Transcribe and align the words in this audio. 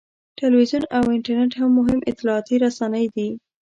تلویزیون 0.39 0.83
او 0.97 1.03
انټرنېټ 1.15 1.51
مهم 1.77 1.99
اطلاعاتي 2.11 2.55
رسنۍ 2.63 3.05
دي. 3.15 3.29